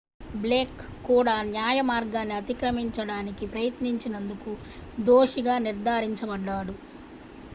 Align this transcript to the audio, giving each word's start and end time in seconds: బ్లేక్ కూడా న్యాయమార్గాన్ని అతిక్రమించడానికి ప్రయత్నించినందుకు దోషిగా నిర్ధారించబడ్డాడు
బ్లేక్ 0.35 0.79
కూడా 1.05 1.35
న్యాయమార్గాన్ని 1.49 2.35
అతిక్రమించడానికి 2.37 3.45
ప్రయత్నించినందుకు 3.51 4.53
దోషిగా 5.05 5.57
నిర్ధారించబడ్డాడు 5.67 6.75